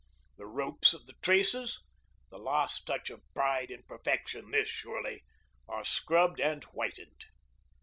The 0.39 0.47
ropes 0.47 0.95
of 0.95 1.05
the 1.05 1.13
traces 1.21 1.83
the 2.31 2.39
last 2.39 2.87
touch 2.87 3.11
of 3.11 3.21
pride 3.35 3.69
in 3.69 3.83
perfection 3.83 4.49
this, 4.49 4.67
surely 4.67 5.23
are 5.67 5.85
scrubbed 5.85 6.39
and 6.39 6.63
whitened. 6.63 7.25